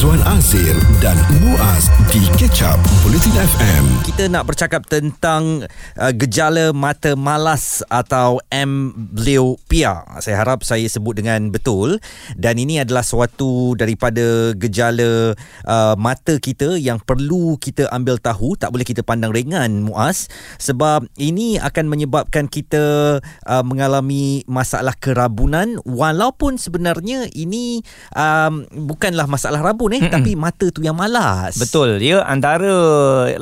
Izwan 0.00 0.24
Azir 0.32 0.72
dan 1.04 1.12
Muaz 1.44 1.92
di 2.08 2.24
Ketchup 2.40 2.80
Bulletin 3.04 3.36
FM. 3.36 3.84
Kita 4.08 4.32
nak 4.32 4.48
bercakap 4.48 4.88
tentang 4.88 5.68
uh, 6.00 6.12
gejala 6.16 6.72
mata 6.72 7.12
malas 7.12 7.84
atau 7.84 8.40
amblyopia. 8.48 10.08
Saya 10.24 10.40
harap 10.40 10.64
saya 10.64 10.88
sebut 10.88 11.20
dengan 11.20 11.52
betul 11.52 12.00
dan 12.32 12.56
ini 12.56 12.80
adalah 12.80 13.04
suatu 13.04 13.76
daripada 13.76 14.56
gejala 14.56 15.36
uh, 15.68 15.94
mata 16.00 16.40
kita 16.40 16.80
yang 16.80 16.96
perlu 17.04 17.60
kita 17.60 17.84
ambil 17.92 18.16
tahu, 18.16 18.56
tak 18.56 18.72
boleh 18.72 18.88
kita 18.88 19.04
pandang 19.04 19.36
ringan 19.36 19.84
Muaz 19.84 20.32
sebab 20.56 21.12
ini 21.20 21.60
akan 21.60 21.92
menyebabkan 21.92 22.48
kita 22.48 23.20
uh, 23.20 23.64
mengalami 23.68 24.48
masalah 24.48 24.96
kerabunan 24.96 25.76
walaupun 25.84 26.56
sebenarnya 26.56 27.28
ini 27.36 27.84
um, 28.16 28.64
bukanlah 28.88 29.28
masalah 29.28 29.60
rabun 29.60 29.89
eh 29.90 30.06
Mm-mm. 30.06 30.14
tapi 30.14 30.38
mata 30.38 30.66
tu 30.70 30.80
yang 30.80 30.94
malas. 30.94 31.58
Betul. 31.58 31.98
Dia 31.98 32.22
antara 32.22 32.70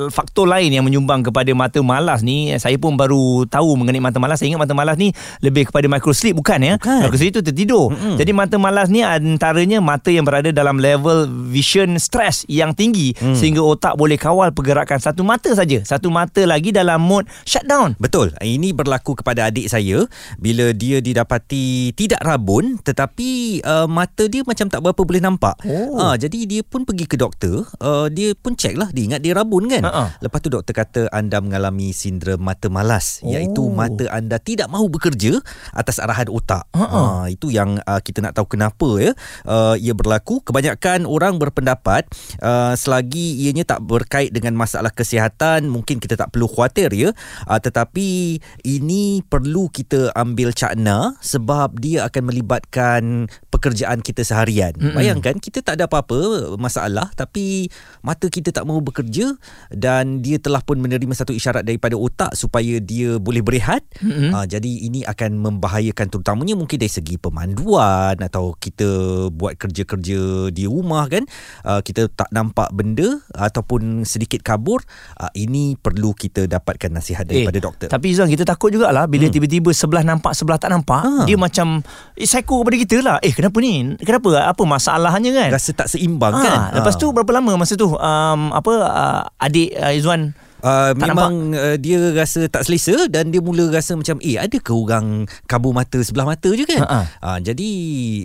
faktor 0.08 0.48
lain 0.48 0.72
yang 0.72 0.84
menyumbang 0.84 1.20
kepada 1.24 1.52
mata 1.52 1.80
malas 1.84 2.24
ni 2.24 2.52
saya 2.56 2.74
pun 2.80 2.96
baru 2.96 3.44
tahu 3.44 3.76
mengenai 3.78 4.00
mata 4.00 4.16
malas. 4.16 4.40
Saya 4.40 4.54
ingat 4.54 4.64
mata 4.64 4.74
malas 4.76 4.96
ni 4.96 5.12
lebih 5.44 5.68
kepada 5.68 5.86
microsleep 5.86 6.34
bukan 6.36 6.58
ya? 6.60 6.74
Bukan. 6.80 7.08
Microsleep 7.08 7.30
itu 7.36 7.42
tertidur. 7.44 7.92
Mm-mm. 7.92 8.16
Jadi 8.16 8.32
mata 8.32 8.56
malas 8.56 8.88
ni 8.88 9.04
antaranya 9.04 9.78
mata 9.78 10.08
yang 10.08 10.24
berada 10.24 10.50
dalam 10.50 10.80
level 10.80 11.28
vision 11.48 11.96
stress 12.00 12.48
yang 12.48 12.72
tinggi 12.72 13.12
mm. 13.16 13.36
sehingga 13.36 13.60
otak 13.60 13.94
boleh 13.98 14.16
kawal 14.16 14.50
pergerakan 14.52 14.98
satu 14.98 15.22
mata 15.22 15.52
saja. 15.52 15.84
Satu 15.84 16.08
mata 16.08 16.42
lagi 16.44 16.72
dalam 16.72 17.02
mode 17.02 17.28
shutdown. 17.44 17.94
Betul. 18.00 18.32
Ini 18.38 18.72
berlaku 18.72 19.18
kepada 19.18 19.48
adik 19.50 19.68
saya 19.68 20.04
bila 20.38 20.70
dia 20.72 21.02
didapati 21.02 21.92
tidak 21.96 22.22
rabun 22.22 22.78
tetapi 22.80 23.60
uh, 23.64 23.86
mata 23.90 24.24
dia 24.30 24.46
macam 24.46 24.70
tak 24.70 24.80
berapa 24.84 25.02
boleh 25.02 25.22
nampak. 25.22 25.56
Oh. 25.66 25.98
Uh, 25.98 26.14
jadi 26.14 26.37
dia 26.44 26.62
pun 26.62 26.84
pergi 26.84 27.08
ke 27.08 27.16
doktor, 27.16 27.64
uh, 27.80 28.06
dia 28.12 28.36
pun 28.36 28.52
cek 28.52 28.76
lah, 28.76 28.92
dia 28.92 29.08
ingat 29.08 29.24
dia 29.24 29.32
rabun 29.32 29.66
kan. 29.66 29.82
Uh-uh. 29.82 30.08
Lepas 30.20 30.38
tu 30.44 30.52
doktor 30.52 30.76
kata 30.76 31.00
anda 31.08 31.40
mengalami 31.40 31.96
sindrom 31.96 32.44
mata 32.44 32.68
malas, 32.68 33.24
oh. 33.24 33.32
iaitu 33.32 33.64
mata 33.72 34.04
anda 34.12 34.36
tidak 34.36 34.68
mahu 34.68 34.92
bekerja 34.92 35.40
atas 35.72 35.96
arahan 35.96 36.28
otak. 36.28 36.68
Uh-uh. 36.76 37.24
Uh, 37.24 37.26
itu 37.32 37.48
yang 37.48 37.80
uh, 37.88 38.02
kita 38.04 38.20
nak 38.20 38.36
tahu 38.36 38.58
kenapa 38.58 38.88
ya. 39.00 39.16
Uh, 39.48 39.74
ia 39.80 39.96
berlaku. 39.96 40.44
Kebanyakan 40.44 41.08
orang 41.08 41.40
berpendapat 41.40 42.04
uh, 42.44 42.76
selagi 42.76 43.40
ianya 43.48 43.64
tak 43.64 43.80
berkait 43.80 44.28
dengan 44.34 44.52
masalah 44.52 44.92
kesihatan, 44.92 45.72
mungkin 45.72 45.96
kita 45.96 46.20
tak 46.20 46.34
perlu 46.36 46.44
khawatir 46.44 46.92
ya. 46.92 47.16
Uh, 47.48 47.56
tetapi 47.56 48.38
ini 48.66 49.24
perlu 49.24 49.72
kita 49.72 50.12
ambil 50.12 50.52
cakna 50.52 51.16
sebab 51.24 51.78
dia 51.78 52.04
akan 52.04 52.22
melibatkan 52.28 53.32
pekerjaan 53.48 54.04
kita 54.04 54.26
seharian. 54.26 54.74
Mm-hmm. 54.76 54.96
Bayangkan 54.98 55.36
kita 55.38 55.62
tak 55.62 55.80
ada 55.80 55.86
apa-apa 55.86 56.27
masalah 56.60 57.10
tapi 57.14 57.68
mata 58.02 58.26
kita 58.28 58.50
tak 58.54 58.64
mahu 58.64 58.80
bekerja 58.84 59.34
dan 59.72 60.20
dia 60.24 60.36
telah 60.40 60.62
pun 60.62 60.78
menerima 60.78 61.12
satu 61.14 61.32
isyarat 61.32 61.64
daripada 61.64 61.94
otak 61.94 62.34
supaya 62.34 62.80
dia 62.82 63.16
boleh 63.16 63.40
berehat. 63.40 63.84
Mm-hmm. 64.02 64.30
Uh, 64.34 64.46
jadi 64.46 64.72
ini 64.88 65.00
akan 65.06 65.38
membahayakan 65.38 66.10
terutamanya 66.12 66.54
mungkin 66.58 66.76
dari 66.80 66.90
segi 66.90 67.16
pemanduan 67.16 68.18
atau 68.18 68.52
kita 68.58 68.88
buat 69.30 69.54
kerja-kerja 69.56 70.50
di 70.50 70.64
rumah 70.68 71.06
kan. 71.06 71.24
Uh, 71.64 71.80
kita 71.80 72.10
tak 72.12 72.28
nampak 72.34 72.68
benda 72.74 73.22
ataupun 73.32 74.04
sedikit 74.04 74.42
kabur. 74.44 74.82
Uh, 75.16 75.30
ini 75.38 75.78
perlu 75.78 76.12
kita 76.12 76.44
dapatkan 76.50 76.90
nasihat 76.90 77.24
daripada 77.24 77.58
eh, 77.58 77.64
doktor. 77.64 77.88
Tapi 77.88 78.06
Izzuan 78.10 78.28
kita 78.28 78.42
takut 78.44 78.74
jugalah 78.74 79.06
bila 79.06 79.30
hmm. 79.30 79.34
tiba-tiba 79.38 79.70
sebelah 79.70 80.02
nampak 80.04 80.34
sebelah 80.34 80.58
tak 80.58 80.74
nampak. 80.74 81.06
Ha. 81.06 81.24
Dia 81.24 81.38
macam 81.38 81.80
eh, 82.18 82.26
psycho 82.26 82.66
kepada 82.66 82.76
kita 82.76 82.96
lah. 83.00 83.16
Eh 83.22 83.30
kenapa 83.30 83.56
ni? 83.62 83.94
Kenapa? 84.02 84.50
Apa 84.50 84.62
masalahnya 84.66 85.30
kan? 85.30 85.48
Rasa 85.54 85.70
tak 85.72 85.86
seimbang 85.86 86.17
ha. 86.18 86.42
kan? 86.42 86.58
Lepas 86.82 86.98
tu 86.98 87.10
berapa 87.14 87.30
lama 87.30 87.54
masa 87.54 87.78
tu 87.78 87.94
um, 87.94 88.40
apa 88.50 88.72
uh, 88.82 89.22
adik 89.38 89.74
uh, 89.78 89.94
Izzuan 89.94 90.34
Uh, 90.58 90.90
memang 90.98 91.54
uh, 91.54 91.76
dia 91.78 92.10
rasa 92.10 92.50
tak 92.50 92.66
selesa 92.66 93.06
dan 93.06 93.30
dia 93.30 93.38
mula 93.38 93.70
rasa 93.70 93.94
macam 93.94 94.18
eh 94.18 94.34
ada 94.34 94.58
ke 94.58 94.74
orang 94.74 95.30
kabur 95.46 95.70
mata 95.70 96.02
sebelah 96.02 96.26
mata 96.26 96.50
je 96.50 96.66
kan? 96.66 96.82
Uh-huh. 96.82 97.04
uh, 97.22 97.38
jadi 97.38 97.70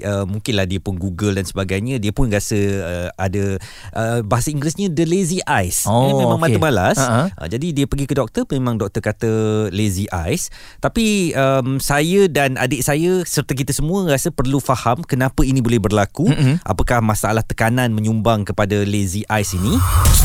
uh, 0.02 0.26
mungkinlah 0.26 0.66
dia 0.66 0.82
pun 0.82 0.98
google 0.98 1.38
dan 1.38 1.46
sebagainya. 1.46 2.02
Dia 2.02 2.10
pun 2.10 2.34
rasa 2.34 2.58
uh, 2.58 3.10
ada 3.22 3.62
uh, 3.94 4.20
bahasa 4.26 4.50
Inggerisnya 4.50 4.90
the 4.90 5.06
lazy 5.06 5.46
eyes. 5.46 5.86
Oh, 5.86 6.10
Ini 6.10 6.14
memang 6.26 6.42
okay. 6.42 6.58
mata 6.58 6.58
malas 6.58 6.98
uh-huh. 6.98 7.28
uh, 7.38 7.48
jadi 7.50 7.68
dia 7.70 7.86
pergi 7.86 8.10
ke 8.10 8.18
doktor 8.18 8.50
memang 8.50 8.82
doktor 8.82 9.06
kata 9.06 9.32
lazy 9.70 10.10
eyes. 10.10 10.50
Tapi 10.82 11.38
um, 11.38 11.78
saya 11.78 12.26
dan 12.26 12.58
adik 12.58 12.82
saya 12.82 13.22
serta 13.30 13.54
kita 13.54 13.78
semua 13.78 14.10
rasa 14.10 14.34
perlu 14.34 14.58
faham 14.58 15.06
kenapa 15.06 15.46
ini 15.46 15.62
boleh 15.62 15.78
berlaku. 15.78 16.26
Uh-huh. 16.34 16.58
apakah 16.66 16.98
masalah 16.98 17.46
tekanan 17.46 17.94
menyumbang 17.94 18.42
kepada 18.42 18.82
lazy 18.82 19.22
eyes 19.30 19.54
ini? 19.54 19.78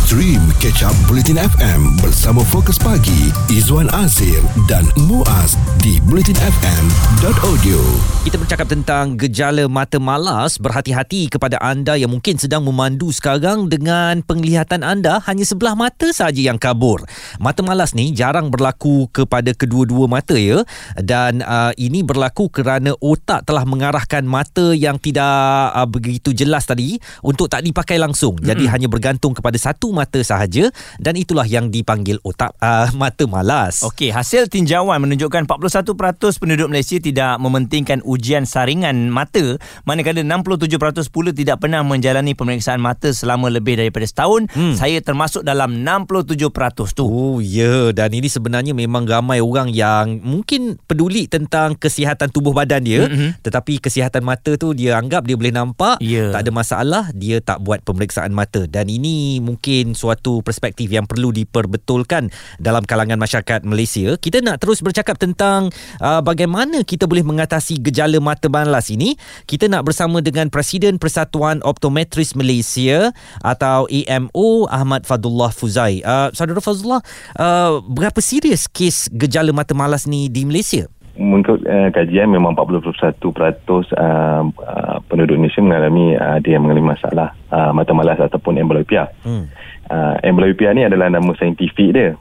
Stream 0.09 0.41
catch 0.56 0.81
up 0.81 0.97
bulletin 1.05 1.37
FM 1.37 1.97
bersama 1.98 2.44
Fokus 2.47 2.78
Pagi 2.78 3.32
Izwan 3.50 3.91
Azir 3.91 4.38
dan 4.70 4.86
Muaz 5.10 5.59
di 5.82 5.98
bulletinfm.audio. 6.06 7.81
Kita 8.22 8.36
bercakap 8.38 8.69
tentang 8.70 9.16
gejala 9.19 9.66
mata 9.66 9.97
malas. 9.97 10.60
Berhati-hati 10.62 11.32
kepada 11.32 11.58
anda 11.58 11.97
yang 11.98 12.12
mungkin 12.14 12.37
sedang 12.37 12.62
memandu 12.62 13.10
sekarang 13.10 13.66
dengan 13.66 14.22
penglihatan 14.22 14.87
anda 14.87 15.19
hanya 15.26 15.42
sebelah 15.42 15.75
mata 15.75 16.12
saja 16.14 16.38
yang 16.38 16.60
kabur. 16.60 17.03
Mata 17.42 17.64
malas 17.66 17.97
ni 17.97 18.14
jarang 18.14 18.53
berlaku 18.53 19.10
kepada 19.10 19.50
kedua-dua 19.56 20.06
mata 20.06 20.37
ya 20.37 20.62
dan 21.00 21.42
uh, 21.42 21.75
ini 21.81 22.04
berlaku 22.04 22.53
kerana 22.53 22.94
otak 23.00 23.48
telah 23.48 23.64
mengarahkan 23.66 24.22
mata 24.22 24.76
yang 24.76 25.00
tidak 25.00 25.72
uh, 25.75 25.88
begitu 25.88 26.37
jelas 26.37 26.69
tadi 26.69 27.00
untuk 27.25 27.50
tak 27.50 27.64
dipakai 27.64 27.97
langsung. 27.97 28.37
Jadi 28.38 28.69
hmm. 28.69 28.72
hanya 28.76 28.88
bergantung 28.92 29.32
kepada 29.32 29.56
satu 29.56 29.91
mata 29.91 30.20
sahaja 30.22 30.69
dan 31.00 31.16
itulah 31.16 31.48
yang 31.48 31.72
di 31.72 31.88
dipanggil 31.88 32.21
otak 32.21 32.53
uh, 32.60 32.93
mata 33.00 33.25
malas. 33.25 33.81
Okey, 33.81 34.12
hasil 34.12 34.53
tinjauan 34.53 35.00
menunjukkan 35.00 35.49
41% 35.49 35.97
penduduk 36.37 36.69
Malaysia 36.69 37.00
tidak 37.00 37.41
mementingkan 37.41 38.04
ujian 38.04 38.44
saringan 38.44 39.09
mata, 39.09 39.56
manakala 39.88 40.21
67% 40.21 41.09
pula 41.09 41.32
tidak 41.32 41.65
pernah 41.65 41.81
menjalani 41.81 42.37
pemeriksaan 42.37 42.76
mata 42.76 43.09
selama 43.09 43.49
lebih 43.49 43.81
daripada 43.81 44.04
setahun. 44.04 44.53
Hmm. 44.53 44.76
Saya 44.76 45.00
termasuk 45.00 45.49
dalam 45.49 45.81
67% 45.81 46.93
tu. 46.93 47.09
Oh, 47.09 47.41
ya. 47.41 47.65
Yeah. 47.65 47.87
Dan 47.97 48.12
ini 48.12 48.28
sebenarnya 48.28 48.76
memang 48.76 49.09
ramai 49.09 49.41
orang 49.41 49.72
yang 49.72 50.20
mungkin 50.20 50.76
peduli 50.84 51.25
tentang 51.25 51.72
kesihatan 51.72 52.28
tubuh 52.28 52.53
badan 52.53 52.84
dia, 52.84 53.09
mm-hmm. 53.09 53.41
tetapi 53.41 53.81
kesihatan 53.81 54.20
mata 54.20 54.59
tu 54.59 54.75
dia 54.75 54.99
anggap 54.99 55.25
dia 55.25 55.38
boleh 55.38 55.55
nampak, 55.55 56.03
yeah. 56.03 56.34
tak 56.34 56.44
ada 56.44 56.53
masalah, 56.53 57.05
dia 57.15 57.41
tak 57.41 57.62
buat 57.62 57.81
pemeriksaan 57.87 58.34
mata. 58.34 58.66
Dan 58.66 58.91
ini 58.91 59.38
mungkin 59.38 59.94
suatu 59.94 60.43
perspektif 60.43 60.91
yang 60.91 61.06
perlu 61.06 61.31
diperbetulkan 61.31 61.78
dibetulkan 61.78 62.34
dalam 62.59 62.83
kalangan 62.83 63.16
masyarakat 63.16 63.62
Malaysia. 63.62 64.19
Kita 64.19 64.43
nak 64.43 64.59
terus 64.59 64.83
bercakap 64.83 65.16
tentang 65.16 65.71
uh, 66.03 66.19
bagaimana 66.19 66.83
kita 66.83 67.06
boleh 67.06 67.22
mengatasi 67.22 67.78
gejala 67.78 68.19
mata 68.19 68.50
malas 68.50 68.91
ini. 68.91 69.15
Kita 69.47 69.71
nak 69.71 69.87
bersama 69.87 70.19
dengan 70.19 70.50
Presiden 70.50 70.99
Persatuan 70.99 71.62
Optometris 71.62 72.34
Malaysia 72.34 73.15
atau 73.41 73.87
AMO 73.87 74.67
Ahmad 74.67 75.06
Fadullah 75.06 75.55
Fuzai. 75.55 76.03
Uh, 76.03 76.34
Saudara 76.34 76.59
Fazullah, 76.59 77.00
uh, 77.38 77.78
berapa 77.87 78.19
serius 78.19 78.67
kes 78.67 79.06
gejala 79.15 79.55
mata 79.55 79.72
malas 79.72 80.11
ni 80.11 80.27
di 80.27 80.43
Malaysia? 80.43 80.91
Mengikut 81.19 81.67
uh, 81.67 81.91
kajian 81.91 82.31
memang 82.31 82.55
41% 82.55 82.79
uh, 82.79 83.51
uh, 83.91 84.97
penduduk 85.11 85.34
Indonesia 85.34 85.59
mengalami 85.59 86.15
uh, 86.15 86.39
dia 86.39 86.62
mengalami 86.62 86.95
masalah 86.95 87.34
uh, 87.51 87.75
mata 87.75 87.91
malas 87.91 88.23
ataupun 88.23 88.55
amblyopia. 88.55 89.11
Hmm 89.27 89.51
uh, 89.91 90.15
amblyopia 90.23 90.73
ni 90.77 90.84
adalah 90.84 91.09
nama 91.11 91.33
saintifik 91.37 91.93
dia 91.93 92.15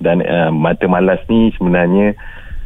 dan 0.00 0.24
uh, 0.24 0.50
mata 0.50 0.88
malas 0.88 1.20
ni 1.28 1.52
sebenarnya 1.54 2.16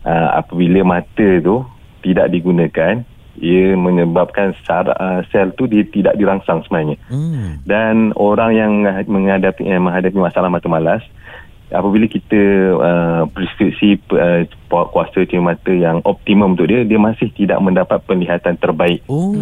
uh, 0.07 0.39
apabila 0.39 0.87
mata 0.87 1.29
tu 1.43 1.67
tidak 2.07 2.31
digunakan 2.31 3.03
ia 3.35 3.75
menyebabkan 3.75 4.55
sar, 4.63 4.87
uh, 4.95 5.27
sel 5.35 5.51
tu 5.59 5.67
dia 5.67 5.83
tidak 5.91 6.15
dirangsang 6.15 6.63
sebenarnya 6.63 6.97
hmm. 7.11 7.67
dan 7.67 8.15
orang 8.15 8.55
yang 8.55 8.73
menghadapi 9.11 9.67
eh, 9.67 9.83
menghadapi 9.83 10.15
masalah 10.15 10.47
mata 10.47 10.71
malas 10.71 11.03
apabila 11.73 12.05
kita 12.05 12.41
uh, 12.77 13.23
preskripsi 13.33 13.97
uh, 14.13 14.45
kuasa 14.69 15.25
cahaya 15.25 15.41
mata 15.41 15.73
yang 15.73 16.05
optimum 16.05 16.53
untuk 16.53 16.69
dia 16.69 16.85
dia 16.85 17.01
masih 17.01 17.33
tidak 17.33 17.57
mendapat 17.65 18.05
penglihatan 18.05 18.61
terbaik 18.61 19.01
oh. 19.09 19.33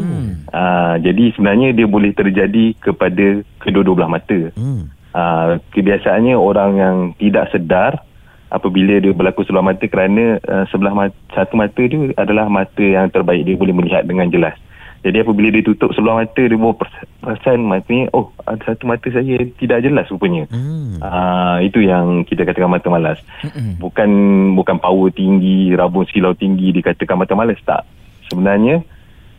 uh, 0.55 0.95
jadi 1.03 1.35
sebenarnya 1.35 1.75
dia 1.75 1.87
boleh 1.91 2.15
terjadi 2.15 2.79
kepada 2.79 3.43
kedua-dua 3.63 3.97
belah 3.99 4.13
mata 4.19 4.41
hmm. 4.55 5.03
Uh, 5.13 5.61
kebiasaannya 5.77 6.33
orang 6.33 6.81
yang 6.81 6.97
tidak 7.21 7.53
sedar 7.53 8.01
apabila 8.49 8.97
dia 8.97 9.13
berlaku 9.13 9.45
sebelah 9.45 9.65
mata 9.65 9.85
kerana 9.85 10.41
uh, 10.41 10.65
sebelah 10.73 10.93
mata, 10.93 11.17
satu 11.37 11.53
mata 11.57 11.81
dia 11.85 12.17
adalah 12.17 12.49
mata 12.49 12.81
yang 12.81 13.13
terbaik 13.13 13.45
dia 13.45 13.57
boleh 13.57 13.77
melihat 13.77 14.09
dengan 14.09 14.33
jelas. 14.33 14.57
Jadi 15.03 15.19
apabila 15.19 15.51
dia 15.51 15.67
tutup 15.67 15.91
sebelah 15.99 16.23
mata 16.23 16.39
dia 16.39 16.55
baru 16.55 16.79
perasan 17.19 17.67
matanya 17.67 18.07
oh 18.15 18.31
ada 18.47 18.63
satu 18.63 18.87
mata 18.87 19.11
saya 19.11 19.35
tidak 19.59 19.83
jelas 19.83 20.07
rupanya. 20.15 20.47
Hmm. 20.47 21.03
Uh, 21.03 21.59
itu 21.67 21.83
yang 21.83 22.23
kita 22.23 22.47
katakan 22.47 22.71
mata 22.71 22.87
malas. 22.87 23.19
Hmm. 23.43 23.83
Bukan 23.83 24.11
bukan 24.55 24.79
power 24.79 25.11
tinggi, 25.11 25.75
rabun 25.75 26.07
silau 26.07 26.39
tinggi 26.39 26.71
dikatakan 26.71 27.19
mata 27.19 27.35
malas 27.35 27.59
tak. 27.67 27.83
Sebenarnya 28.31 28.87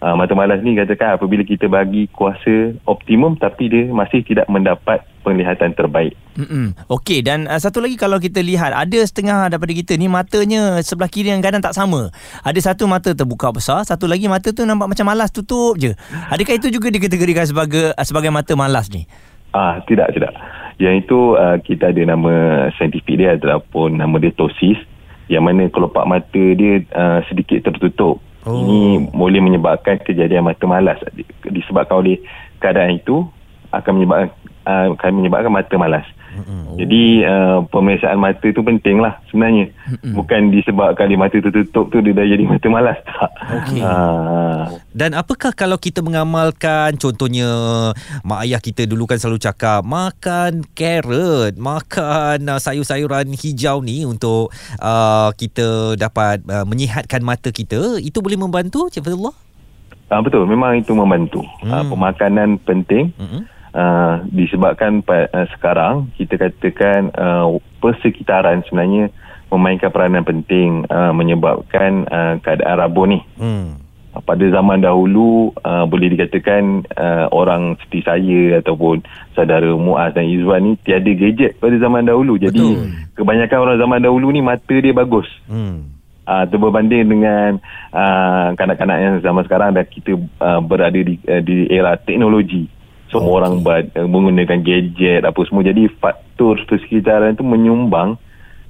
uh, 0.04 0.16
mata 0.20 0.36
malas 0.36 0.60
ni 0.60 0.76
katakan 0.76 1.16
apabila 1.16 1.48
kita 1.48 1.72
bagi 1.72 2.12
kuasa 2.12 2.76
optimum 2.84 3.40
tapi 3.40 3.72
dia 3.72 3.88
masih 3.88 4.20
tidak 4.28 4.44
mendapat 4.52 5.00
penglihatan 5.24 5.72
terbaik. 5.72 6.12
Mm-mm. 6.36 6.76
Okey 6.92 7.24
dan 7.24 7.48
uh, 7.48 7.56
satu 7.56 7.80
lagi 7.80 7.96
kalau 7.96 8.20
kita 8.20 8.44
lihat 8.44 8.76
ada 8.76 9.00
setengah 9.00 9.48
daripada 9.48 9.72
kita 9.72 9.96
ni 9.96 10.12
matanya 10.12 10.84
sebelah 10.84 11.08
kiri 11.08 11.32
dan 11.32 11.40
kanan 11.40 11.64
tak 11.64 11.72
sama. 11.72 12.12
Ada 12.44 12.76
satu 12.76 12.84
mata 12.92 13.16
terbuka 13.16 13.56
besar, 13.56 13.88
satu 13.88 14.12
lagi 14.12 14.28
mata 14.28 14.52
tu 14.52 14.68
nampak 14.68 14.92
macam 14.92 15.08
malas 15.08 15.32
tutup 15.32 15.80
je. 15.80 15.96
Adakah 16.28 16.60
itu 16.60 16.68
juga 16.68 16.92
dikategorikan 16.92 17.48
sebagai 17.48 17.96
uh, 17.96 18.06
sebagai 18.06 18.30
mata 18.30 18.52
malas 18.60 18.92
ni? 18.92 19.08
Ah 19.56 19.80
tidak 19.88 20.12
tidak. 20.12 20.36
Yang 20.82 21.08
itu 21.08 21.20
uh, 21.40 21.58
kita 21.64 21.96
ada 21.96 22.02
nama 22.04 22.34
saintifik 22.76 23.16
dia 23.16 23.40
ataupun 23.40 23.96
nama 23.96 24.20
dia 24.20 24.36
tosis 24.36 24.76
yang 25.32 25.48
mana 25.48 25.72
kelopak 25.72 26.04
mata 26.04 26.44
dia 26.58 26.84
uh, 26.92 27.24
sedikit 27.32 27.72
tertutup. 27.72 28.20
Oh. 28.44 28.60
Ini 28.60 29.08
boleh 29.16 29.40
menyebabkan 29.40 30.04
kejadian 30.04 30.44
mata 30.44 30.68
malas 30.68 31.00
disebabkan 31.48 32.04
oleh 32.04 32.20
keadaan 32.60 33.00
itu 33.00 33.24
akan 33.72 33.92
menyebabkan 33.96 34.30
uh, 34.68 34.86
akan 35.00 35.12
menyebabkan 35.16 35.52
mata 35.52 35.76
malas. 35.80 36.06
Oh. 36.34 36.76
Jadi 36.82 37.22
uh, 37.22 37.62
pemeriksaan 37.70 38.18
mata 38.18 38.48
tu 38.50 38.62
penting 38.66 38.98
lah 38.98 39.22
sebenarnya. 39.30 39.70
Mm-mm. 39.70 40.14
Bukan 40.18 40.50
disebabkan 40.50 41.08
di 41.10 41.18
mata 41.18 41.38
tertutup 41.38 41.94
tu 41.94 42.02
dia 42.02 42.14
dah 42.14 42.26
jadi 42.26 42.44
mata 42.52 42.68
malas 42.70 42.98
tak. 43.06 43.32
Okay. 43.64 43.82
Uh. 43.82 44.82
Dan 44.94 45.14
apakah 45.14 45.54
kalau 45.54 45.78
kita 45.78 46.02
mengamalkan 46.02 46.98
contohnya 46.98 47.50
mak 48.26 48.50
ayah 48.50 48.62
kita 48.62 48.90
dulu 48.90 49.06
kan 49.06 49.22
selalu 49.22 49.40
cakap 49.42 49.86
makan 49.86 50.66
carrot, 50.74 51.54
makan 51.58 52.50
uh, 52.50 52.60
sayur-sayuran 52.60 53.30
hijau 53.38 53.86
ni 53.86 54.06
untuk 54.10 54.50
uh, 54.82 55.30
kita 55.38 55.94
dapat 55.98 56.42
uh, 56.50 56.66
menyihatkan 56.66 57.22
mata 57.22 57.54
kita. 57.54 58.02
Itu 58.02 58.26
boleh 58.26 58.42
membantu 58.42 58.90
Cik 58.90 59.06
Fadullah? 59.06 59.36
Uh, 60.10 60.22
betul, 60.22 60.46
memang 60.50 60.78
itu 60.82 60.94
membantu. 60.94 61.42
Hmm. 61.62 61.70
Uh, 61.70 61.86
pemakanan 61.90 62.58
penting. 62.66 63.14
Hmm 63.22 63.54
uh, 63.74 64.24
disebabkan 64.30 65.02
uh, 65.04 65.46
sekarang 65.58 66.14
kita 66.16 66.38
katakan 66.40 67.12
uh, 67.18 67.58
persekitaran 67.82 68.64
sebenarnya 68.70 69.10
memainkan 69.54 69.94
peranan 69.94 70.26
penting 70.26 70.86
uh, 70.90 71.14
menyebabkan 71.14 72.10
uh, 72.10 72.34
keadaan 72.42 72.80
rabun 72.80 73.10
ni. 73.18 73.20
Hmm. 73.38 73.78
Pada 74.14 74.46
zaman 74.46 74.86
dahulu 74.86 75.50
uh, 75.66 75.90
boleh 75.90 76.14
dikatakan 76.14 76.86
uh, 76.94 77.26
orang 77.34 77.74
seperti 77.82 78.06
saya 78.06 78.42
ataupun 78.62 79.02
saudara 79.34 79.74
Muaz 79.74 80.14
dan 80.14 80.30
Izwan 80.30 80.62
ni 80.70 80.72
tiada 80.86 81.10
gadget 81.18 81.58
pada 81.58 81.74
zaman 81.82 82.06
dahulu. 82.06 82.38
Jadi 82.38 82.62
Betul. 82.62 82.94
kebanyakan 83.18 83.58
orang 83.58 83.78
zaman 83.82 84.00
dahulu 84.06 84.30
ni 84.30 84.46
mata 84.46 84.76
dia 84.78 84.94
bagus. 84.94 85.26
Hmm. 85.50 85.90
Uh, 86.24 86.46
berbanding 86.48 87.10
dengan 87.10 87.60
uh, 87.92 88.56
kanak-kanak 88.56 88.96
yang 89.02 89.16
zaman 89.20 89.44
sekarang 89.44 89.76
dan 89.76 89.84
kita 89.84 90.16
uh, 90.40 90.64
berada 90.64 90.96
di, 90.96 91.20
uh, 91.28 91.44
di 91.44 91.68
era 91.68 92.00
teknologi 92.00 92.70
semua 93.14 93.30
okay. 93.30 93.38
orang 93.46 93.54
uh, 93.62 94.10
menggunakan 94.10 94.60
gadget 94.66 95.22
apa 95.22 95.38
semua 95.46 95.62
jadi 95.62 95.86
faktor 96.02 96.58
persekitaran 96.66 97.38
itu 97.38 97.46
menyumbang 97.46 98.18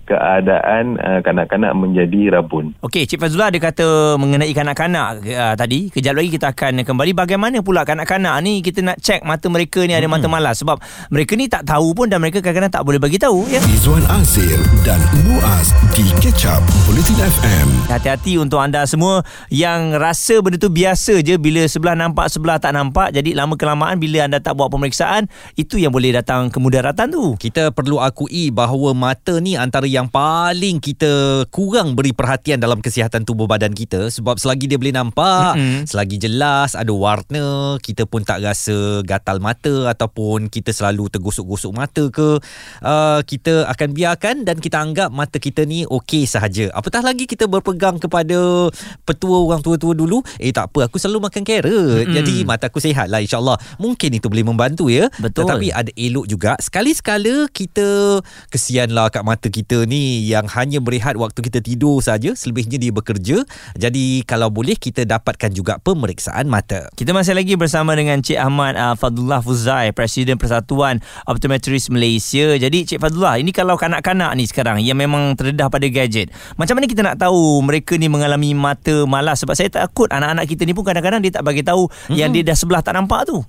keadaan 0.03 0.99
uh, 0.99 1.19
kanak-kanak 1.23 1.71
menjadi 1.73 2.39
rabun. 2.39 2.75
Okey, 2.83 3.07
Cik 3.07 3.23
Fazullah 3.23 3.49
ada 3.49 3.59
kata 3.59 4.19
mengenai 4.19 4.51
kanak-kanak 4.51 5.23
uh, 5.23 5.55
tadi. 5.55 5.87
Kejap 5.89 6.13
lagi 6.19 6.29
kita 6.35 6.51
akan 6.51 6.83
kembali 6.83 7.11
bagaimana 7.15 7.63
pula 7.63 7.87
kanak-kanak 7.87 8.35
ni 8.43 8.59
kita 8.59 8.83
nak 8.83 8.99
cek 8.99 9.23
mata 9.23 9.47
mereka 9.47 9.81
ni 9.87 9.95
ada 9.95 10.03
hmm. 10.03 10.13
mata 10.19 10.27
malas 10.27 10.59
sebab 10.59 10.77
mereka 11.07 11.39
ni 11.39 11.47
tak 11.47 11.63
tahu 11.63 11.95
pun 11.95 12.11
dan 12.11 12.19
mereka 12.19 12.43
kadang-kadang 12.43 12.73
tak 12.73 12.83
boleh 12.83 12.99
bagi 12.99 13.15
tahu 13.15 13.47
ya. 13.47 13.63
Izwan 13.71 14.03
Azir 14.11 14.59
dan 14.83 14.99
Muaz 15.23 15.71
di 15.95 16.03
Ketchup 16.19 16.59
Politin 16.83 17.17
FM. 17.23 17.67
Hati-hati 17.87 18.35
untuk 18.35 18.59
anda 18.59 18.83
semua 18.83 19.23
yang 19.47 19.95
rasa 19.95 20.43
benda 20.43 20.59
tu 20.59 20.67
biasa 20.67 21.23
je 21.23 21.39
bila 21.39 21.63
sebelah 21.65 21.95
nampak 21.95 22.27
sebelah 22.27 22.59
tak 22.59 22.75
nampak 22.75 23.15
jadi 23.15 23.31
lama 23.37 23.55
kelamaan 23.55 23.97
bila 23.97 24.27
anda 24.27 24.43
tak 24.43 24.59
buat 24.59 24.67
pemeriksaan 24.67 25.31
itu 25.55 25.79
yang 25.79 25.95
boleh 25.95 26.11
datang 26.11 26.51
kemudaratan 26.51 27.07
tu. 27.07 27.39
Kita 27.39 27.71
perlu 27.71 28.03
akui 28.03 28.51
bahawa 28.51 28.91
mata 28.91 29.39
ni 29.39 29.55
antara 29.55 29.87
yang 29.93 30.09
paling 30.09 30.81
kita 30.81 31.45
kurang 31.53 31.93
beri 31.93 32.17
perhatian 32.17 32.57
dalam 32.57 32.81
kesihatan 32.81 33.21
tubuh 33.21 33.45
badan 33.45 33.77
kita 33.77 34.09
sebab 34.09 34.41
selagi 34.41 34.65
dia 34.65 34.81
boleh 34.81 34.97
nampak, 34.97 35.53
mm-hmm. 35.53 35.85
selagi 35.85 36.17
jelas 36.17 36.73
ada 36.73 36.89
warna, 36.89 37.77
kita 37.77 38.09
pun 38.09 38.25
tak 38.25 38.41
rasa 38.41 39.05
gatal 39.05 39.37
mata 39.37 39.93
ataupun 39.93 40.49
kita 40.49 40.73
selalu 40.73 41.13
tergosok-gosok 41.13 41.71
mata 41.77 42.09
ke, 42.09 42.41
uh, 42.81 43.21
kita 43.21 43.69
akan 43.69 43.89
biarkan 43.93 44.35
dan 44.41 44.57
kita 44.57 44.81
anggap 44.81 45.13
mata 45.13 45.37
kita 45.37 45.61
ni 45.69 45.85
okey 45.85 46.25
sahaja. 46.25 46.73
Apatah 46.73 47.05
lagi 47.05 47.29
kita 47.29 47.45
berpegang 47.45 48.01
kepada 48.01 48.73
petua 49.05 49.37
orang 49.45 49.61
tua-tua 49.61 49.93
dulu, 49.93 50.25
eh 50.41 50.49
tak 50.49 50.73
apa 50.73 50.89
aku 50.89 50.97
selalu 50.97 51.29
makan 51.29 51.45
carrot. 51.45 52.09
Mm-hmm. 52.09 52.15
Jadi 52.17 52.35
mata 52.49 52.65
aku 52.73 52.81
sihat 52.81 53.05
lah 53.13 53.21
insyaAllah. 53.21 53.61
Mungkin 53.77 54.17
itu 54.17 54.25
boleh 54.25 54.41
membantu 54.41 54.89
ya. 54.89 55.05
Betul. 55.21 55.45
Tetapi 55.45 55.67
ada 55.69 55.91
elok 55.93 56.25
juga. 56.25 56.57
Sekali-sekala 56.57 57.45
kita 57.53 58.17
kesianlah 58.49 59.13
kat 59.13 59.21
mata 59.21 59.51
kita 59.51 59.82
ni 59.85 60.25
yang 60.27 60.47
hanya 60.51 60.83
berehat 60.83 61.15
waktu 61.15 61.39
kita 61.45 61.59
tidur 61.63 61.99
saja 62.03 62.33
selebihnya 62.33 62.81
dia 62.81 62.91
bekerja. 62.91 63.43
Jadi 63.77 64.25
kalau 64.25 64.49
boleh 64.49 64.75
kita 64.75 65.05
dapatkan 65.07 65.51
juga 65.53 65.79
pemeriksaan 65.79 66.49
mata. 66.49 66.89
Kita 66.93 67.15
masih 67.15 67.37
lagi 67.37 67.55
bersama 67.55 67.93
dengan 67.93 68.19
Cik 68.19 68.39
Ahmad 68.39 68.73
uh, 68.75 68.95
Fadullah 68.97 69.39
Fuzai 69.39 69.95
Presiden 69.95 70.35
Persatuan 70.35 70.99
Optometris 71.29 71.87
Malaysia. 71.93 72.55
Jadi 72.57 72.89
Cik 72.89 72.99
Fadullah 72.99 73.39
ini 73.39 73.55
kalau 73.55 73.79
kanak-kanak 73.79 74.33
ni 74.35 74.49
sekarang 74.49 74.83
yang 74.83 74.99
memang 74.99 75.35
terdedah 75.39 75.71
pada 75.71 75.85
gadget 75.87 76.33
macam 76.59 76.77
mana 76.77 76.85
kita 76.85 77.01
nak 77.01 77.17
tahu 77.19 77.61
mereka 77.63 77.95
ni 77.97 78.07
mengalami 78.11 78.53
mata 78.53 79.03
malas? 79.07 79.41
Sebab 79.43 79.55
saya 79.57 79.69
takut 79.71 80.09
anak-anak 80.11 80.45
kita 80.45 80.63
ni 80.67 80.75
pun 80.75 80.85
kadang-kadang 80.85 81.21
dia 81.23 81.33
tak 81.33 81.45
bagi 81.45 81.65
tahu 81.65 81.89
mm-hmm. 81.89 82.15
yang 82.17 82.29
dia 82.31 82.43
dah 82.45 82.57
sebelah 82.57 82.81
tak 82.85 82.95
nampak 82.95 83.25
tu 83.25 83.41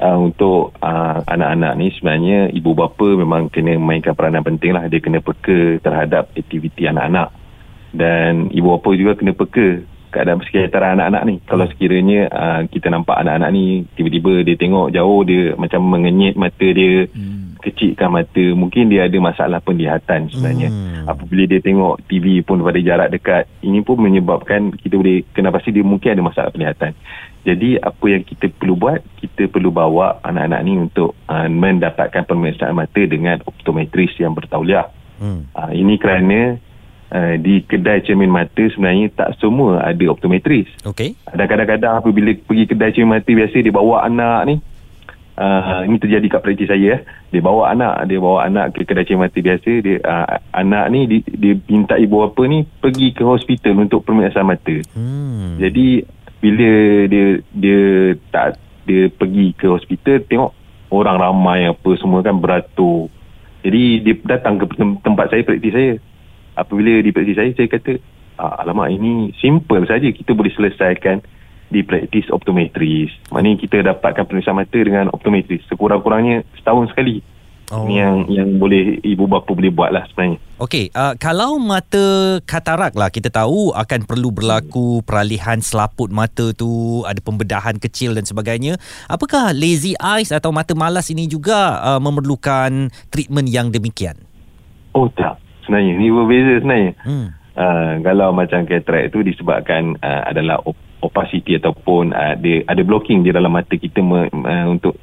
uh, 0.00 0.18
untuk 0.18 0.74
uh, 0.80 1.20
anak-anak 1.28 1.72
ni 1.76 1.86
sebenarnya 1.94 2.48
ibu 2.50 2.72
bapa 2.72 3.06
memang 3.14 3.52
kena 3.52 3.76
mainkan 3.76 4.16
peranan 4.16 4.42
penting 4.42 4.72
lah. 4.74 4.88
Dia 4.88 4.98
kena 4.98 5.20
peka 5.20 5.78
terhadap 5.84 6.32
aktiviti 6.34 6.88
anak-anak. 6.88 7.28
Dan 7.92 8.48
ibu 8.50 8.74
bapa 8.74 8.90
juga 8.96 9.14
kena 9.14 9.36
peka 9.36 9.84
keadaan 10.10 10.42
persekitaran 10.42 10.98
anak-anak 10.98 11.22
ni. 11.28 11.34
Kalau 11.46 11.64
sekiranya 11.70 12.20
uh, 12.28 12.60
kita 12.66 12.90
nampak 12.90 13.14
anak-anak 13.22 13.50
ni 13.54 13.86
tiba-tiba 13.94 14.42
dia 14.42 14.58
tengok 14.58 14.90
jauh 14.90 15.20
dia 15.22 15.54
macam 15.54 15.80
mengenyit 15.86 16.34
mata 16.34 16.66
dia. 16.66 17.06
Hmm. 17.14 17.39
Kecilkan 17.60 18.10
mata 18.10 18.44
mungkin 18.56 18.88
dia 18.88 19.06
ada 19.06 19.18
masalah 19.20 19.60
penglihatan 19.60 20.32
sebenarnya 20.32 20.68
hmm. 20.72 21.04
apabila 21.06 21.44
dia 21.46 21.60
tengok 21.60 22.00
TV 22.08 22.40
pun 22.40 22.64
pada 22.64 22.80
jarak 22.80 23.08
dekat 23.12 23.44
ini 23.62 23.84
pun 23.84 24.00
menyebabkan 24.00 24.72
kita 24.74 24.96
boleh 24.96 25.22
kena 25.36 25.52
pasti 25.52 25.70
dia 25.70 25.84
mungkin 25.84 26.16
ada 26.16 26.22
masalah 26.24 26.50
penglihatan 26.50 26.96
jadi 27.40 27.80
apa 27.80 28.04
yang 28.04 28.22
kita 28.24 28.52
perlu 28.52 28.76
buat, 28.76 29.00
kita 29.16 29.48
perlu 29.48 29.72
bawa 29.72 30.20
anak-anak 30.20 30.60
ni 30.60 30.76
untuk 30.76 31.16
uh, 31.24 31.48
mendapatkan 31.48 32.28
pemeriksaan 32.28 32.76
mata 32.76 33.00
dengan 33.00 33.40
optometris 33.48 34.12
yang 34.20 34.36
bertauliah. 34.36 34.92
Hmm. 35.16 35.48
Uh, 35.56 35.72
ini 35.72 35.96
kerana 35.96 36.60
uh, 37.08 37.34
di 37.40 37.64
kedai 37.64 38.04
cermin 38.04 38.28
mata 38.28 38.60
sebenarnya 38.60 39.08
tak 39.16 39.40
semua 39.40 39.80
ada 39.80 40.04
optometris. 40.12 40.68
Okay. 40.84 41.16
Ada 41.24 41.48
kadang-kadang 41.48 42.04
apabila 42.04 42.28
pergi 42.44 42.64
kedai 42.68 42.92
cermin 42.92 43.16
mata 43.16 43.30
biasa 43.32 43.56
dia 43.56 43.72
bawa 43.72 44.04
anak 44.04 44.40
ni. 44.44 44.56
Uh, 45.40 45.88
ini 45.88 45.96
terjadi 45.96 46.36
kat 46.36 46.44
praktis 46.44 46.68
saya. 46.68 47.00
Eh. 47.00 47.00
Dia 47.32 47.40
bawa 47.40 47.72
anak, 47.72 48.04
dia 48.12 48.20
bawa 48.20 48.44
anak 48.44 48.76
ke 48.76 48.84
kedai 48.84 49.08
cermin 49.08 49.32
biasa. 49.32 49.72
Dia, 49.80 49.96
uh, 50.04 50.36
anak 50.52 50.84
ni 50.92 51.08
dia, 51.08 51.24
dia 51.32 51.54
minta 51.64 51.96
ibu 51.96 52.20
bapa 52.28 52.44
ni 52.44 52.68
pergi 52.68 53.16
ke 53.16 53.24
hospital 53.24 53.88
untuk 53.88 54.04
pemeriksaan 54.04 54.44
mata. 54.44 54.76
Hmm. 54.92 55.56
Jadi 55.56 56.04
bila 56.40 56.70
dia 57.08 57.26
dia 57.52 57.80
tak 58.32 58.56
dia 58.88 59.12
pergi 59.12 59.52
ke 59.54 59.68
hospital 59.68 60.24
tengok 60.24 60.52
orang 60.88 61.20
ramai 61.20 61.68
apa 61.68 61.90
semua 62.00 62.24
kan 62.24 62.40
beratur 62.40 63.12
jadi 63.60 64.00
dia 64.00 64.14
datang 64.24 64.56
ke 64.56 64.64
tempat 65.04 65.30
saya 65.30 65.44
praktis 65.44 65.76
saya 65.76 65.92
apabila 66.56 67.04
di 67.04 67.12
praktis 67.12 67.36
saya 67.36 67.52
saya 67.52 67.68
kata 67.68 68.00
ah, 68.40 68.64
alamak 68.64 68.88
ini 68.88 69.36
simple 69.36 69.84
saja 69.84 70.08
kita 70.08 70.32
boleh 70.32 70.50
selesaikan 70.56 71.20
di 71.70 71.86
praktis 71.86 72.26
optometris 72.28 73.14
maknanya 73.30 73.56
kita 73.62 73.76
dapatkan 73.86 74.26
pemeriksaan 74.26 74.58
mata 74.58 74.78
dengan 74.78 75.06
optometris 75.14 75.64
sekurang-kurangnya 75.70 76.44
setahun 76.58 76.90
sekali 76.92 77.22
Oh. 77.70 77.86
Ini 77.86 78.02
yang 78.02 78.16
yang 78.26 78.50
boleh 78.58 78.98
ibu 79.06 79.30
bapa 79.30 79.54
boleh 79.54 79.70
buat 79.70 79.94
lah 79.94 80.02
sebenarnya. 80.10 80.42
Okey, 80.58 80.90
uh, 80.90 81.14
kalau 81.22 81.54
mata 81.62 82.36
katarak 82.42 82.98
lah 82.98 83.14
kita 83.14 83.30
tahu 83.30 83.70
akan 83.70 84.10
perlu 84.10 84.34
berlaku 84.34 85.06
peralihan 85.06 85.62
selaput 85.62 86.10
mata 86.10 86.50
tu, 86.50 87.00
ada 87.06 87.22
pembedahan 87.22 87.78
kecil 87.78 88.18
dan 88.18 88.26
sebagainya. 88.26 88.74
Apakah 89.06 89.54
lazy 89.54 89.94
eyes 90.02 90.34
atau 90.34 90.50
mata 90.50 90.74
malas 90.74 91.14
ini 91.14 91.30
juga 91.30 91.78
uh, 91.78 92.02
memerlukan 92.02 92.90
treatment 93.06 93.46
yang 93.46 93.70
demikian? 93.70 94.18
Oh 94.90 95.06
tak, 95.14 95.38
sebenarnya 95.62 95.94
ini 95.94 96.10
berbeza 96.10 96.52
sebenarnya. 96.58 96.92
Hmm. 97.06 97.28
Uh, 97.54 97.92
kalau 98.02 98.34
macam 98.34 98.66
katarak 98.66 99.14
itu 99.14 99.22
disebabkan 99.22 99.94
uh, 100.02 100.26
adalah 100.26 100.58
opacity 101.00 101.56
ataupun 101.56 102.12
uh, 102.12 102.36
ada 102.36 102.52
ada 102.68 102.82
blocking 102.84 103.24
di 103.24 103.32
dalam 103.32 103.52
mata 103.52 103.74
kita 103.74 104.00
me, 104.00 104.28
uh, 104.30 104.66
untuk 104.68 104.96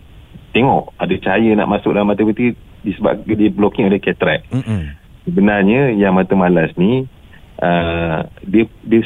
tengok 0.54 0.96
ada 0.98 1.14
cahaya 1.22 1.54
nak 1.54 1.70
masuk 1.70 1.94
dalam 1.94 2.10
mata 2.10 2.24
kita 2.24 2.56
disebabkan 2.86 3.36
dia 3.36 3.50
blocking 3.52 3.86
oleh 3.90 4.00
cataract. 4.02 4.48
Mm-hmm. 4.54 4.82
Sebenarnya 5.28 5.82
yang 5.98 6.16
mata 6.16 6.34
malas 6.40 6.72
ni 6.80 7.04
uh, 7.60 8.20
dia 8.46 8.66
dia 8.86 9.02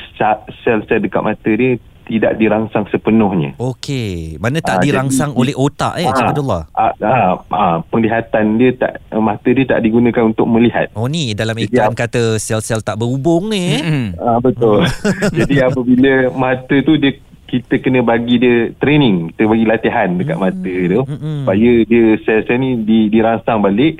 sel-sel 0.62 1.01
dekat 1.01 1.24
mata 1.24 1.50
dia 1.50 1.81
tidak 2.03 2.36
dirangsang 2.36 2.86
sepenuhnya. 2.88 3.53
Okey, 3.55 4.36
mana 4.38 4.58
tak 4.58 4.77
Ah, 4.77 4.84
dirangsang 4.84 5.31
jadi- 5.31 5.39
oleh 5.39 5.55
otak 5.55 5.93
eh, 5.96 6.05
Cik 6.05 6.27
Abdullah. 6.27 6.63
Ah, 6.72 6.91
ah, 7.00 7.31
ah, 7.48 7.75
penglihatan 7.86 8.55
dia 8.55 8.72
tak 8.74 8.91
mata 9.13 9.48
dia 9.48 9.65
tak 9.65 9.79
digunakan 9.79 10.24
untuk 10.25 10.46
melihat. 10.46 10.89
Oh 10.91 11.05
ni 11.05 11.31
dalam 11.31 11.53
Jadi, 11.53 11.67
iklan 11.67 11.91
apa- 11.91 12.00
kata 12.01 12.22
sel-sel 12.36 12.79
tak 12.79 12.96
berhubung 12.96 13.48
ni. 13.48 13.63
eh. 13.72 13.81
Mm-mm. 13.81 14.05
Ah, 14.17 14.38
betul. 14.38 14.84
Jadi 15.38 15.55
apabila 15.58 16.13
mata 16.31 16.75
tu 16.77 16.96
dia 16.96 17.13
kita 17.46 17.77
kena 17.77 18.00
bagi 18.00 18.38
dia 18.38 18.72
training, 18.74 19.31
kita 19.31 19.43
bagi 19.43 19.65
latihan 19.65 20.10
dekat 20.13 20.38
mata 20.38 20.72
tu 20.88 21.01
Mm-mm. 21.03 21.43
supaya 21.43 21.72
dia 21.84 22.05
sel-sel 22.22 22.58
ni 22.58 22.79
di, 22.81 23.08
dirangsang 23.08 23.60
balik 23.60 24.00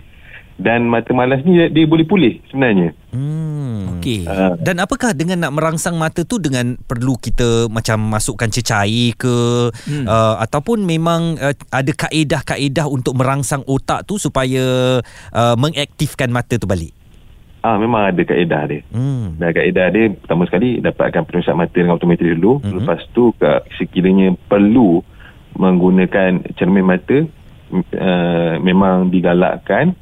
dan 0.60 0.86
mata 0.86 1.10
malas 1.16 1.42
ni 1.48 1.58
dia, 1.58 1.68
dia 1.72 1.86
boleh 1.88 2.06
pulih 2.06 2.40
sebenarnya. 2.52 2.94
Hmm. 3.14 3.98
Okey. 3.98 4.26
Ah, 4.26 4.58
Dan 4.58 4.82
apakah 4.82 5.14
dengan 5.14 5.46
nak 5.46 5.54
merangsang 5.54 5.96
mata 5.96 6.26
tu 6.26 6.42
dengan 6.42 6.74
perlu 6.76 7.18
kita 7.22 7.70
macam 7.70 8.02
masukkan 8.10 8.50
cecair 8.50 9.14
ke 9.18 9.36
hmm. 9.72 10.06
uh, 10.10 10.36
ataupun 10.42 10.82
memang 10.86 11.38
uh, 11.38 11.54
ada 11.70 11.92
kaedah-kaedah 11.94 12.90
untuk 12.90 13.14
merangsang 13.14 13.62
otak 13.70 14.10
tu 14.10 14.18
supaya 14.18 14.98
uh, 15.34 15.56
mengaktifkan 15.58 16.34
mata 16.34 16.58
tu 16.58 16.66
balik. 16.66 16.94
ah 17.62 17.78
memang 17.78 18.10
ada 18.10 18.22
kaedah 18.26 18.64
dia. 18.66 18.82
Hmm. 18.90 19.38
Dan 19.38 19.50
kaedah 19.54 19.88
dia 19.94 20.10
pertama 20.18 20.50
sekali 20.50 20.82
dapatkan 20.82 21.22
penyusat 21.30 21.54
mata 21.54 21.78
dengan 21.78 21.94
optometri 21.94 22.34
dulu. 22.34 22.58
Mm-hmm. 22.58 22.74
Lepas 22.82 23.02
tu 23.14 23.30
sekiranya 23.78 24.34
perlu 24.50 25.06
menggunakan 25.62 26.58
cermin 26.58 26.86
mata 26.86 27.22
uh, 27.78 28.54
memang 28.60 29.14
digalakkan 29.14 29.94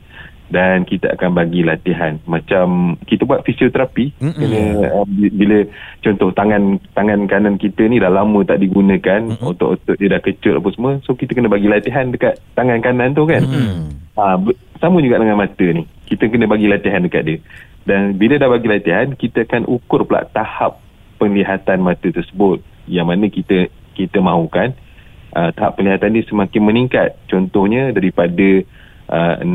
dan 0.50 0.82
kita 0.82 1.14
akan 1.14 1.38
bagi 1.38 1.62
latihan 1.62 2.18
macam 2.26 2.98
kita 3.06 3.22
buat 3.24 3.46
fisioterapi 3.46 4.18
Mm-mm. 4.18 4.34
kena 4.34 4.62
uh, 4.98 5.06
bi- 5.06 5.30
bila 5.30 5.62
contoh 6.02 6.34
tangan 6.34 6.82
tangan 6.98 7.30
kanan 7.30 7.56
kita 7.62 7.86
ni 7.86 8.02
dah 8.02 8.10
lama 8.10 8.42
tak 8.42 8.58
digunakan 8.58 9.30
Mm-mm. 9.30 9.46
otot-otot 9.46 9.94
dia 9.96 10.10
dah 10.10 10.22
kecut 10.22 10.58
apa 10.58 10.70
semua 10.74 10.92
so 11.06 11.14
kita 11.14 11.38
kena 11.38 11.54
bagi 11.54 11.70
latihan 11.70 12.10
dekat 12.10 12.42
tangan 12.58 12.82
kanan 12.82 13.14
tu 13.14 13.30
kan 13.30 13.42
Hmm. 13.46 14.04
Ha, 14.20 14.36
sama 14.84 15.00
juga 15.00 15.16
dengan 15.16 15.40
mata 15.40 15.64
ni. 15.64 15.88
Kita 16.04 16.28
kena 16.28 16.44
bagi 16.44 16.68
latihan 16.68 17.00
dekat 17.00 17.24
dia. 17.24 17.38
Dan 17.88 18.20
bila 18.20 18.36
dah 18.36 18.52
bagi 18.52 18.68
latihan, 18.68 19.16
kita 19.16 19.48
akan 19.48 19.64
ukur 19.64 20.04
pula 20.04 20.28
tahap 20.28 20.84
penglihatan 21.16 21.80
mata 21.80 22.04
tersebut. 22.04 22.60
Yang 22.84 23.06
mana 23.08 23.26
kita 23.32 23.58
kita 23.96 24.20
mahukan 24.20 24.76
uh, 25.40 25.56
tahap 25.56 25.80
penglihatan 25.80 26.20
dia 26.20 26.28
semakin 26.28 26.62
meningkat. 26.68 27.16
Contohnya 27.32 27.96
daripada 27.96 28.60
uh, 29.10 29.36
6 29.42 29.50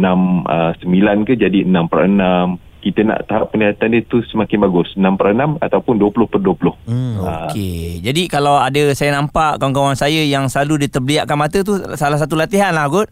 uh, 0.44 0.72
9 0.82 1.28
ke 1.28 1.38
jadi 1.38 1.64
6 1.64 1.90
per 1.90 2.10
6. 2.10 2.58
Kita 2.84 3.00
nak 3.00 3.24
tahap 3.24 3.48
penglihatan 3.48 3.96
dia 3.96 4.04
tu 4.04 4.20
semakin 4.28 4.60
bagus. 4.60 4.92
6 4.92 5.00
per 5.16 5.32
6 5.32 5.56
ataupun 5.56 5.94
20 5.96 6.28
per 6.28 6.40
20. 6.44 6.84
Hmm. 6.84 7.16
Ah. 7.24 7.48
Okey. 7.48 8.04
Jadi 8.04 8.28
kalau 8.28 8.60
ada 8.60 8.92
saya 8.92 9.16
nampak 9.16 9.56
kawan-kawan 9.56 9.96
saya 9.96 10.20
yang 10.20 10.52
selalu 10.52 10.84
diterbiakkan 10.84 11.38
mata 11.38 11.64
tu 11.64 11.80
salah 11.96 12.20
satu 12.20 12.36
latihan 12.36 12.76
lah 12.76 12.84
kot. 12.92 13.08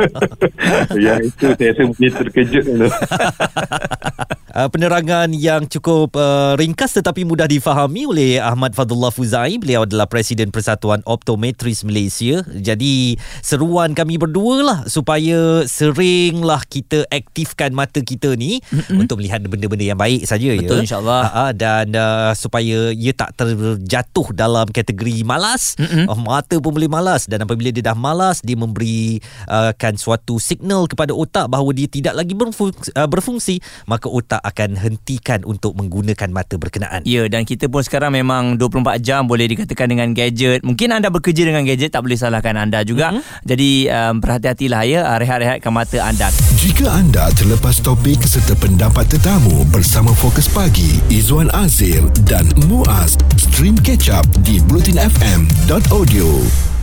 Yang 0.94 1.34
itu 1.34 1.46
saya 1.58 1.70
rasa 1.74 1.82
mungkin 1.82 2.10
terkejut 2.14 2.62
tu. 2.62 2.86
Uh, 4.50 4.66
penerangan 4.66 5.30
yang 5.30 5.70
cukup 5.70 6.18
uh, 6.18 6.58
ringkas 6.58 6.98
tetapi 6.98 7.22
mudah 7.22 7.46
difahami 7.46 8.02
oleh 8.10 8.42
Ahmad 8.42 8.74
Fadullah 8.74 9.14
Fuzai. 9.14 9.62
Beliau 9.62 9.86
adalah 9.86 10.10
Presiden 10.10 10.50
Persatuan 10.50 11.06
Optometris 11.06 11.86
Malaysia. 11.86 12.42
Jadi 12.50 13.14
seruan 13.46 13.94
kami 13.94 14.18
berdua 14.18 14.56
lah 14.66 14.78
supaya 14.90 15.62
seringlah 15.70 16.66
kita 16.66 17.06
aktifkan 17.14 17.70
mata 17.70 18.02
kita 18.02 18.34
ni 18.34 18.58
mm-hmm. 18.58 18.98
untuk 18.98 19.22
melihat 19.22 19.38
benda-benda 19.46 19.86
yang 19.94 20.00
baik 20.00 20.26
saja 20.26 20.50
ya. 20.50 20.66
Betul, 20.66 20.82
insyaAllah. 20.82 21.24
Ha, 21.30 21.44
dan 21.54 21.94
uh, 21.94 22.34
supaya 22.34 22.90
ia 22.90 23.14
tak 23.14 23.38
terjatuh 23.38 24.34
dalam 24.34 24.66
kategori 24.66 25.22
malas. 25.22 25.78
Mm-mm. 25.78 26.10
Uh, 26.10 26.18
mata 26.18 26.58
pun 26.58 26.74
boleh 26.74 26.90
malas 26.90 27.30
dan 27.30 27.46
apabila 27.46 27.70
dia 27.70 27.86
dah 27.86 27.94
malas 27.94 28.42
dia 28.42 28.58
memberi 28.58 29.22
uh, 29.46 29.70
suatu 29.94 30.42
signal 30.42 30.90
kepada 30.90 31.14
otak 31.14 31.46
bahawa 31.46 31.70
dia 31.70 31.86
tidak 31.86 32.18
lagi 32.18 32.34
berfungsi, 32.34 32.90
uh, 32.98 33.06
berfungsi 33.06 33.62
maka 33.86 34.10
otak 34.10 34.39
akan 34.40 34.76
hentikan 34.76 35.44
untuk 35.44 35.76
menggunakan 35.76 36.28
mata 36.32 36.56
berkenaan. 36.56 37.04
Ya 37.04 37.28
dan 37.28 37.46
kita 37.46 37.68
pun 37.68 37.84
sekarang 37.84 38.16
memang 38.16 38.58
24 38.58 38.98
jam 39.00 39.28
boleh 39.28 39.46
dikatakan 39.46 39.88
dengan 39.88 40.10
gadget. 40.16 40.64
Mungkin 40.66 40.90
anda 40.90 41.12
bekerja 41.12 41.46
dengan 41.46 41.62
gadget 41.64 41.92
tak 41.92 42.02
boleh 42.02 42.18
salahkan 42.18 42.56
anda 42.56 42.82
juga. 42.82 43.14
Mm-hmm. 43.14 43.46
Jadi 43.46 43.70
um, 43.92 44.14
berhati-hatilah 44.18 44.82
ya 44.88 45.00
uh, 45.06 45.16
rehat-rehatkan 45.20 45.72
mata 45.72 45.98
anda. 46.02 46.28
Jika 46.58 46.90
anda 46.90 47.28
terlepas 47.36 47.78
topik 47.80 48.24
serta 48.24 48.56
pendapat 48.56 49.06
tetamu 49.08 49.64
bersama 49.68 50.12
Fokus 50.16 50.48
Pagi, 50.48 51.00
Izwan 51.12 51.52
Azir 51.54 52.02
dan 52.26 52.48
Muaz, 52.68 53.20
stream 53.36 53.76
catch 53.80 54.08
up 54.08 54.26
di 54.42 54.58
blutinfm.audio. 54.64 56.79